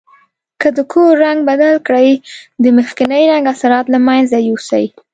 که 0.61 0.67
د 0.77 0.79
کور 0.91 1.11
رنګ 1.25 1.39
بدل 1.49 1.75
کړئ 1.87 2.09
د 2.63 2.65
مخکني 2.77 3.23
رنګ 3.31 3.43
اثرات 3.53 3.85
له 3.93 3.99
منځه 4.07 4.37
یوسئ. 4.49 4.85